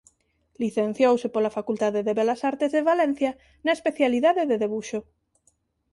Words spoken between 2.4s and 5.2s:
Artes de Valencia na especialidade de debuxo.